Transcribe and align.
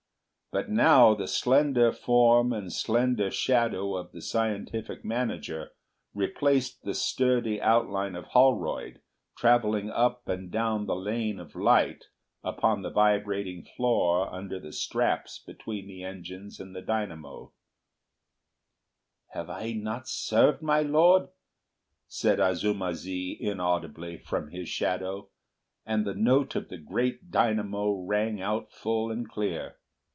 But 0.53 0.67
now 0.69 1.13
the 1.15 1.29
slender 1.29 1.93
form 1.93 2.51
and 2.51 2.73
slender 2.73 3.31
shadow 3.31 3.95
of 3.95 4.11
the 4.11 4.19
scientific 4.21 5.05
manager 5.05 5.71
replaced 6.13 6.83
the 6.83 6.93
sturdy 6.93 7.61
outline 7.61 8.17
of 8.17 8.25
Holroyd 8.25 8.99
travelling 9.37 9.89
up 9.89 10.27
and 10.27 10.51
down 10.51 10.87
the 10.87 10.95
lane 10.97 11.39
of 11.39 11.55
light 11.55 12.03
upon 12.43 12.81
the 12.81 12.89
vibrating 12.89 13.63
floor 13.63 14.27
under 14.29 14.59
the 14.59 14.73
straps 14.73 15.39
between 15.39 15.87
the 15.87 16.03
engines 16.03 16.59
and 16.59 16.75
the 16.75 16.81
dynamos. 16.81 17.51
"Have 19.29 19.49
I 19.49 19.71
not 19.71 20.05
served 20.09 20.61
my 20.61 20.81
Lord?" 20.81 21.29
said 22.09 22.41
Azuma 22.41 22.93
zi 22.93 23.37
inaudibly, 23.39 24.17
from 24.17 24.49
his 24.49 24.67
shadow, 24.67 25.29
and 25.85 26.03
the 26.05 26.13
note 26.13 26.57
of 26.57 26.67
the 26.67 26.77
great 26.77 27.31
dynamo 27.31 28.03
rang 28.05 28.41
out 28.41 28.73
full 28.73 29.09
and 29.11 29.29
clear. 29.29 29.77